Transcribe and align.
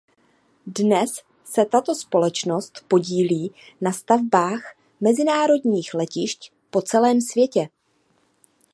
Dnes 0.67 1.11
se 1.43 1.65
tato 1.65 1.95
společnost 1.95 2.85
podílí 2.87 3.53
na 3.81 3.91
stavbách 3.91 4.75
mezinárodních 5.01 5.93
letišť 5.93 6.51
po 6.69 6.81
celém 6.81 7.21
světě. 7.21 7.69